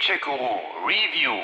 [0.00, 1.36] Gadget-Guru Review.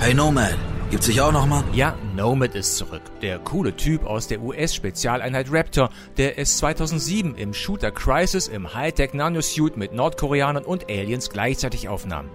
[0.00, 0.58] Hey Nomad,
[0.90, 1.64] gibt's dich auch noch mal?
[1.72, 3.00] Ja, Nomad ist zurück.
[3.22, 9.14] Der coole Typ aus der US-Spezialeinheit Raptor, der es 2007 im Shooter Crisis im Hightech
[9.14, 12.28] Nanosuit mit Nordkoreanern und Aliens gleichzeitig aufnahm.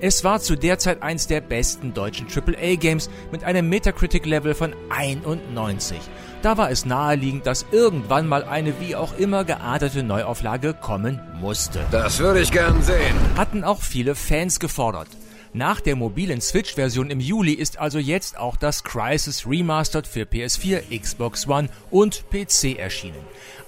[0.00, 5.98] Es war zu der Zeit eins der besten deutschen AAA-Games mit einem Metacritic-Level von 91.
[6.42, 11.80] Da war es naheliegend, dass irgendwann mal eine wie auch immer geartete Neuauflage kommen musste.
[11.90, 13.14] Das würde ich gern sehen.
[13.36, 15.08] Hatten auch viele Fans gefordert.
[15.52, 20.96] Nach der mobilen Switch-Version im Juli ist also jetzt auch das Crisis Remastered für PS4,
[20.96, 23.18] Xbox One und PC erschienen.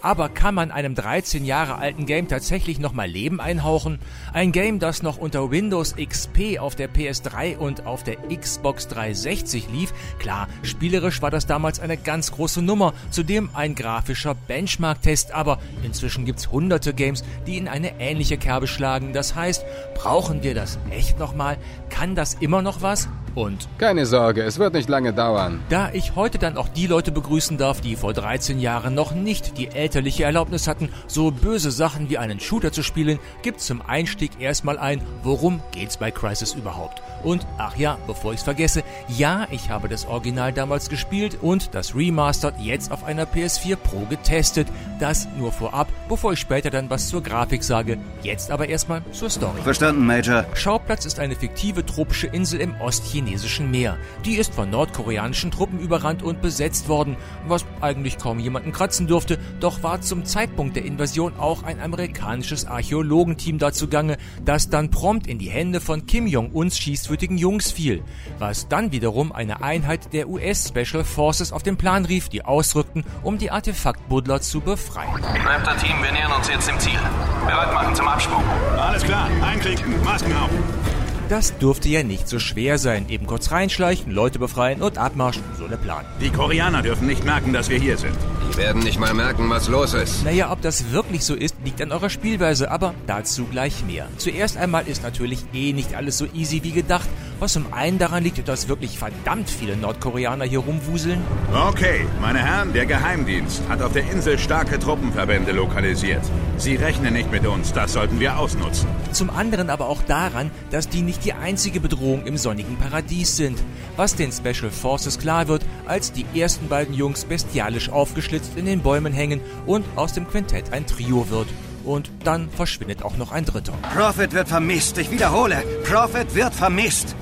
[0.01, 4.01] Aber kann man einem 13 Jahre alten Game tatsächlich nochmal Leben einhauchen?
[4.33, 9.69] Ein Game, das noch unter Windows XP auf der PS3 und auf der Xbox 360
[9.71, 9.93] lief?
[10.19, 16.25] Klar, spielerisch war das damals eine ganz große Nummer, zudem ein grafischer Benchmark-Test, aber inzwischen
[16.25, 19.13] gibt's hunderte Games, die in eine ähnliche Kerbe schlagen.
[19.13, 19.65] Das heißt,
[19.95, 21.59] brauchen wir das echt nochmal?
[21.91, 23.09] Kann das immer noch was?
[23.35, 25.61] Und Keine Sorge, es wird nicht lange dauern.
[25.69, 29.57] da ich heute dann auch die Leute begrüßen darf, die vor 13 Jahren noch nicht
[29.59, 34.41] die elterliche Erlaubnis hatten, so böse Sachen wie einen Shooter zu spielen, gibt's zum Einstieg
[34.41, 37.01] erstmal ein, worum geht's bei Crisis überhaupt?
[37.23, 41.95] Und ach ja, bevor ich's vergesse, ja, ich habe das Original damals gespielt und das
[41.95, 44.67] Remastered jetzt auf einer PS4 Pro getestet.
[44.99, 47.99] Das nur vorab, bevor ich später dann was zur Grafik sage.
[48.23, 49.61] Jetzt aber erstmal zur Story.
[49.63, 50.45] Verstanden, Major.
[50.55, 52.75] Schauplatz ist eine fiktive tropische Insel im
[53.23, 53.99] ostchinesischen Meer.
[54.25, 59.39] Die ist von nordkoreanischen Truppen überrannt und besetzt worden, was eigentlich kaum jemanden kratzen durfte,
[59.61, 65.27] doch war zum Zeitpunkt der Invasion auch ein amerikanisches Archäologenteam dazu gange, das dann prompt
[65.27, 68.03] in die Hände von Kim Jong-uns schießwürdigen Jungs fiel,
[68.39, 73.05] was dann wiederum eine Einheit der US Special Forces auf den Plan rief, die ausrückten,
[73.23, 75.25] um die Artefaktbuddler zu befreien.
[75.25, 76.99] Raptor-Team, wir nähern uns jetzt dem Ziel.
[77.47, 78.43] Bereit machen zum Absprung.
[78.77, 81.02] Alles klar, einklinken, Masken auf.
[81.33, 83.09] Das dürfte ja nicht so schwer sein.
[83.09, 85.43] Eben kurz reinschleichen, Leute befreien und abmarschen.
[85.59, 86.05] So der Plan.
[86.21, 88.15] Die Koreaner dürfen nicht merken, dass wir hier sind.
[88.53, 90.27] Die werden nicht mal merken, was los ist.
[90.27, 94.09] Naja, ob das wirklich so ist, liegt an eurer Spielweise, aber dazu gleich mehr.
[94.19, 97.09] Zuerst einmal ist natürlich eh nicht alles so easy wie gedacht,
[97.43, 101.21] was zum einen daran liegt, dass wirklich verdammt viele Nordkoreaner hier rumwuseln.
[101.53, 106.23] Okay, meine Herren, der Geheimdienst hat auf der Insel starke Truppenverbände lokalisiert.
[106.57, 108.89] Sie rechnen nicht mit uns, das sollten wir ausnutzen.
[109.11, 113.59] Zum anderen aber auch daran, dass die nicht die einzige Bedrohung im sonnigen Paradies sind.
[113.97, 118.83] Was den Special Forces klar wird, als die ersten beiden Jungs bestialisch aufgeschlitzt in den
[118.83, 121.49] Bäumen hängen und aus dem Quintett ein Trio wird.
[121.83, 123.73] Und dann verschwindet auch noch ein dritter.
[123.97, 124.97] Prophet wird vermisst.
[124.99, 125.65] Ich wiederhole.
[125.83, 127.17] Prophet wird vermisst.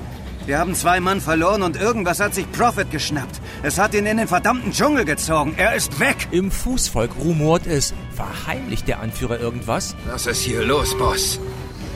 [0.47, 3.39] Wir haben zwei Mann verloren und irgendwas hat sich Prophet geschnappt.
[3.61, 5.53] Es hat ihn in den verdammten Dschungel gezogen.
[5.55, 6.15] Er ist weg.
[6.31, 7.93] Im Fußvolk rumort es.
[8.15, 9.95] Verheimlicht der Anführer irgendwas?
[10.07, 11.39] Was ist hier los, Boss?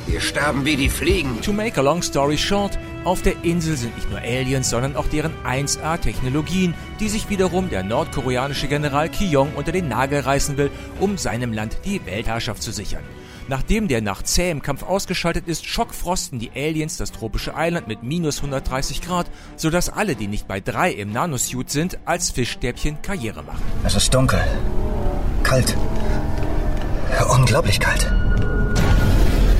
[0.06, 1.42] Wir sterben wie die Fliegen.
[1.42, 5.08] To make a long story short, auf der Insel sind nicht nur Aliens, sondern auch
[5.08, 10.70] deren 1A-Technologien, die sich wiederum der nordkoreanische General Ki-yong unter den Nagel reißen will,
[11.00, 13.04] um seinem Land die Weltherrschaft zu sichern.
[13.48, 18.38] Nachdem der nach zähem Kampf ausgeschaltet ist, schockfrosten die Aliens das tropische Eiland mit minus
[18.38, 23.62] 130 Grad, sodass alle, die nicht bei drei im Nanosuit sind, als Fischstäbchen Karriere machen.
[23.84, 24.42] Es ist dunkel.
[25.44, 25.78] Kalt.
[27.30, 28.12] Unglaublich kalt.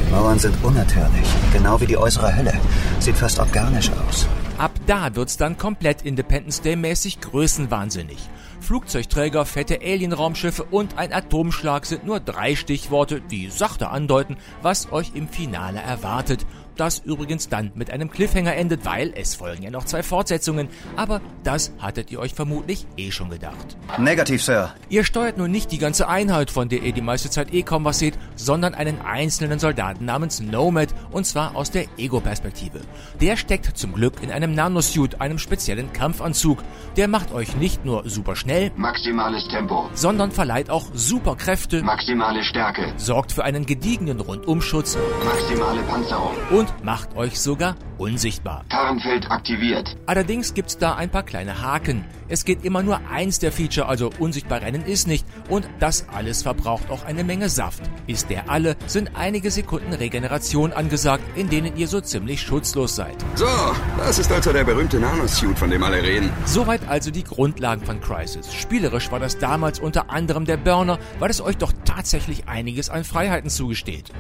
[0.08, 1.28] Die Mauern sind unnatürlich.
[1.54, 2.54] Genau wie die äußere Hölle.
[3.00, 4.28] Sieht fast organisch aus.
[4.58, 8.18] Ab da wird's dann komplett Independence Day mäßig größenwahnsinnig.
[8.62, 15.12] Flugzeugträger, fette Alienraumschiffe und ein Atomschlag sind nur drei Stichworte, die sachte andeuten, was euch
[15.14, 16.46] im Finale erwartet.
[16.76, 20.68] Das übrigens dann mit einem Cliffhanger endet, weil es folgen ja noch zwei Fortsetzungen.
[20.96, 23.78] Aber das hattet ihr euch vermutlich eh schon gedacht.
[23.98, 24.74] Negativ, Sir.
[24.90, 27.86] Ihr steuert nun nicht die ganze Einheit, von der ihr die meiste Zeit eh kaum
[27.86, 32.82] was seht, sondern einen einzelnen Soldaten namens Nomad, und zwar aus der Ego-Perspektive.
[33.22, 36.60] Der steckt zum Glück in einem Nanosuit, einem speziellen Kampfanzug.
[36.98, 39.90] Der macht euch nicht nur super schnell, Maximales Tempo.
[39.94, 42.94] sondern verleiht auch super Kräfte, Maximale Stärke.
[42.98, 46.32] sorgt für einen gediegenen Rundumschutz Maximale Panzerung.
[46.52, 48.66] und macht euch sogar unsichtbar.
[48.70, 49.98] Tarnfeld aktiviert.
[50.06, 52.06] Allerdings gibt's da ein paar kleine Haken.
[52.28, 55.26] Es geht immer nur eins der Feature, also unsichtbar rennen ist nicht.
[55.50, 57.84] Und das alles verbraucht auch eine Menge Saft.
[58.08, 63.16] Ist der alle, sind einige Sekunden Regeneration angesagt, in denen ihr so ziemlich schutzlos seid.
[63.36, 63.48] So,
[63.98, 66.32] das ist also der berühmte Nanosuit, von dem alle reden.
[66.46, 68.54] Soweit also die Grundlagen von Crisis.
[68.54, 73.04] Spielerisch war das damals unter anderem der Burner, weil es euch doch tatsächlich einiges an
[73.04, 74.12] Freiheiten zugesteht.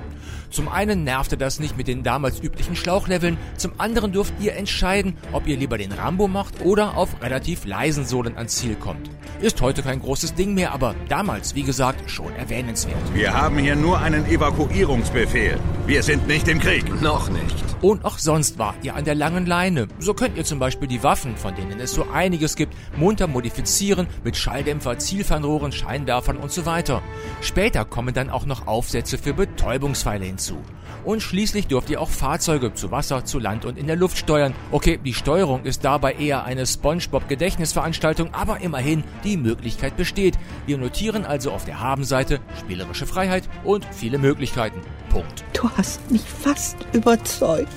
[0.51, 5.17] Zum einen nervte das nicht mit den damals üblichen Schlauchleveln, zum anderen dürft ihr entscheiden,
[5.31, 9.09] ob ihr lieber den Rambo macht oder auf relativ leise Eisensohlen ans Ziel kommt.
[9.41, 12.97] Ist heute kein großes Ding mehr, aber damals, wie gesagt, schon erwähnenswert.
[13.13, 15.57] Wir haben hier nur einen Evakuierungsbefehl.
[15.85, 17.01] Wir sind nicht im Krieg.
[17.01, 17.55] Noch nicht.
[17.81, 19.87] Und auch sonst wart ihr an der langen Leine.
[19.99, 24.07] So könnt ihr zum Beispiel die Waffen, von denen es so einiges gibt, munter modifizieren
[24.23, 27.03] mit Schalldämpfer, Zielfernrohren, Scheinwerfern und so weiter.
[27.41, 30.61] Später kommen dann auch noch Aufsätze für Betäubungspfeile hinzu.
[31.03, 34.53] Und schließlich dürft ihr auch Fahrzeuge zu Wasser, zu Land und in der Luft steuern.
[34.71, 40.37] Okay, die Steuerung ist dabei eher eine SpongeBob-Gedächtnisveranstaltung, aber immerhin die Möglichkeit besteht.
[40.65, 44.81] Wir notieren also auf der Habenseite spielerische Freiheit und viele Möglichkeiten.
[45.09, 45.43] Punkt.
[45.53, 47.69] Du hast mich fast überzeugt.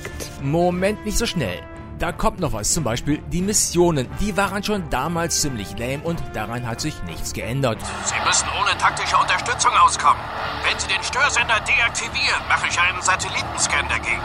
[0.42, 1.58] Moment, nicht so schnell.
[1.98, 4.06] Da kommt noch was, zum Beispiel die Missionen.
[4.20, 7.78] Die waren schon damals ziemlich lame und daran hat sich nichts geändert.
[8.04, 10.22] Sie müssen ohne taktische Unterstützung auskommen.
[10.62, 14.22] Wenn Sie den Störsender deaktivieren, mache ich einen Satellitenscan der Gegend.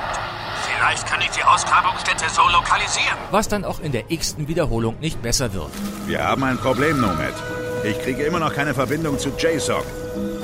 [0.68, 3.18] Vielleicht kann ich die Ausgrabungsstätte so lokalisieren.
[3.32, 5.72] Was dann auch in der x-ten Wiederholung nicht besser wird.
[6.06, 7.34] Wir haben ein Problem, Nomad.
[7.84, 9.84] Ich kriege immer noch keine Verbindung zu JSOC.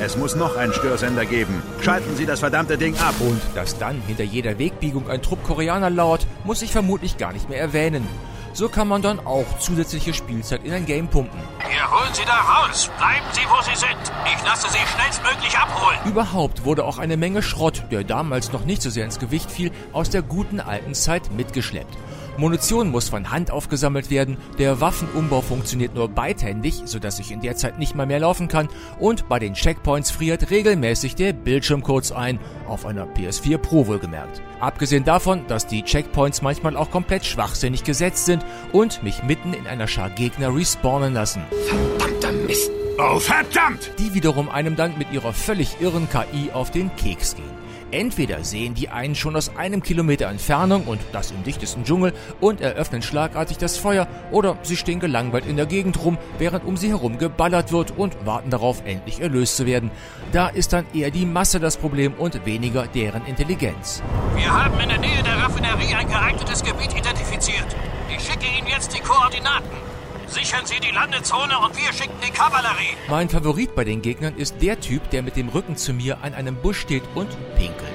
[0.02, 1.62] Es muss noch einen Störsender geben.
[1.82, 3.16] Schalten Sie das verdammte Ding ab.
[3.20, 7.50] Und dass dann hinter jeder Wegbiegung ein Trupp Koreaner lauert, muss ich vermutlich gar nicht
[7.50, 8.08] mehr erwähnen.
[8.54, 11.40] So kann man dann auch zusätzliche Spielzeit in ein Game pumpen.
[11.60, 12.90] Wir holen Sie da raus.
[12.98, 13.98] Bleiben Sie, wo Sie sind.
[14.26, 16.00] Ich lasse Sie schnellstmöglich abholen.
[16.06, 19.72] Überhaupt wurde auch eine Menge Schrott, der damals noch nicht so sehr ins Gewicht fiel,
[19.92, 21.98] aus der guten alten Zeit mitgeschleppt.
[22.40, 27.56] Munition muss von Hand aufgesammelt werden, der Waffenumbau funktioniert nur beidhändig, sodass ich in der
[27.56, 28.70] Zeit nicht mal mehr laufen kann
[29.00, 34.42] und bei den Checkpoints friert regelmäßig der Bildschirm kurz ein, auf einer PS4 Pro wohlgemerkt.
[34.60, 39.68] Abgesehen davon, dass die Checkpoints manchmal auch komplett schwachsinnig gesetzt sind und mich mitten in
[39.68, 41.44] einer Schar Gegner respawnen lassen.
[41.68, 42.72] Verdammter Mist.
[42.98, 43.92] Oh, verdammt!
[43.98, 47.59] Die wiederum einem dann mit ihrer völlig irren KI auf den Keks gehen.
[47.92, 52.62] Entweder sehen die einen schon aus einem Kilometer Entfernung und das im dichtesten Dschungel und
[52.62, 56.90] eröffnen schlagartig das Feuer, oder sie stehen gelangweilt in der Gegend rum, während um sie
[56.90, 59.90] herum geballert wird und warten darauf, endlich erlöst zu werden.
[60.32, 64.04] Da ist dann eher die Masse das Problem und weniger deren Intelligenz.
[64.36, 67.76] Wir haben in der Nähe der Raffinerie ein geeignetes Gebiet identifiziert.
[68.16, 69.89] Ich schicke Ihnen jetzt die Koordinaten.
[70.30, 72.96] Sichern Sie die Landezone und wir schicken die Kavallerie.
[73.10, 76.34] Mein Favorit bei den Gegnern ist der Typ, der mit dem Rücken zu mir an
[76.36, 77.90] einem Busch steht und pinkelt.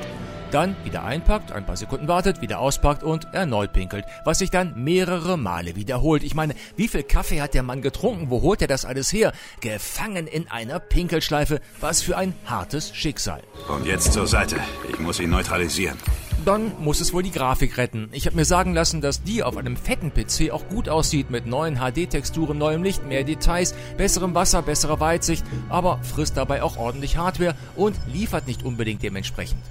[0.51, 4.83] Dann wieder einpackt, ein paar Sekunden wartet, wieder auspackt und erneut pinkelt, was sich dann
[4.83, 6.23] mehrere Male wiederholt.
[6.23, 8.31] Ich meine, wie viel Kaffee hat der Mann getrunken?
[8.31, 9.33] Wo holt er das alles her?
[9.61, 11.61] Gefangen in einer Pinkelschleife.
[11.81, 13.43] Was für ein hartes Schicksal.
[13.69, 14.57] Und jetzt zur Seite.
[14.89, 15.99] Ich muss ihn neutralisieren.
[16.45, 18.09] Dann muss es wohl die Grafik retten.
[18.13, 21.47] Ich habe mir sagen lassen, dass die auf einem fetten PC auch gut aussieht mit
[21.47, 27.17] neuen HD-Texturen, neuem Licht, mehr Details, besserem Wasser, besserer Weitsicht, aber frisst dabei auch ordentlich
[27.17, 29.63] Hardware und liefert nicht unbedingt dementsprechend.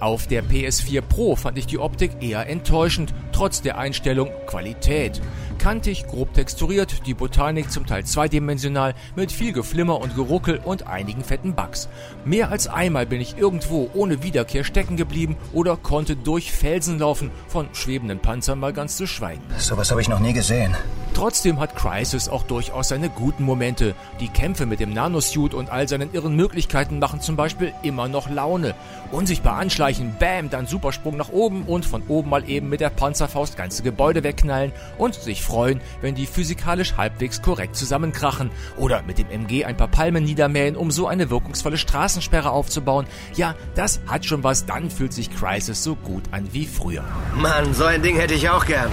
[0.00, 5.20] Auf der PS4 Pro fand ich die Optik eher enttäuschend, trotz der Einstellung Qualität.
[5.60, 11.22] Kantig, grob texturiert, die Botanik zum Teil zweidimensional, mit viel Geflimmer und Geruckel und einigen
[11.22, 11.90] fetten Bugs.
[12.24, 17.30] Mehr als einmal bin ich irgendwo ohne Wiederkehr stecken geblieben oder konnte durch Felsen laufen,
[17.46, 19.42] von schwebenden Panzern mal ganz zu schweigen.
[19.58, 20.74] Sowas habe ich noch nie gesehen.
[21.14, 23.94] Trotzdem hat Crisis auch durchaus seine guten Momente.
[24.20, 28.30] Die Kämpfe mit dem Nanosuit und all seinen irren Möglichkeiten machen zum Beispiel immer noch
[28.30, 28.74] Laune.
[29.10, 33.56] Unsichtbar anschleichen, bam, dann Supersprung nach oben und von oben mal eben mit der Panzerfaust
[33.56, 38.50] ganze Gebäude wegknallen und sich freuen, wenn die physikalisch halbwegs korrekt zusammenkrachen.
[38.76, 43.06] Oder mit dem MG ein paar Palmen niedermähen, um so eine wirkungsvolle Straßensperre aufzubauen.
[43.34, 47.04] Ja, das hat schon was, dann fühlt sich Crisis so gut an wie früher.
[47.34, 48.90] Mann, so ein Ding hätte ich auch gern.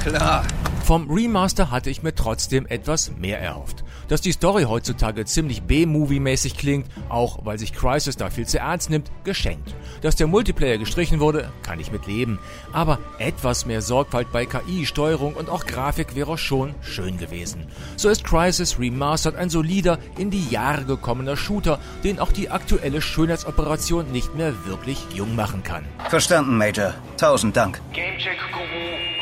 [0.00, 0.44] Klar.
[0.86, 3.82] Vom Remaster hatte ich mir trotzdem etwas mehr erhofft.
[4.06, 8.88] Dass die Story heutzutage ziemlich B-Movie-mäßig klingt, auch weil sich Crisis da viel zu ernst
[8.88, 9.74] nimmt, geschenkt.
[10.02, 12.38] Dass der Multiplayer gestrichen wurde, kann ich mit leben.
[12.72, 17.66] Aber etwas mehr Sorgfalt bei KI, Steuerung und auch Grafik wäre schon schön gewesen.
[17.96, 23.02] So ist Crisis Remastered ein solider, in die Jahre gekommener Shooter, den auch die aktuelle
[23.02, 25.84] Schönheitsoperation nicht mehr wirklich jung machen kann.
[26.10, 26.94] Verstanden, Major.
[27.16, 27.80] Tausend Dank.
[27.92, 29.15] Gamecheck Guru.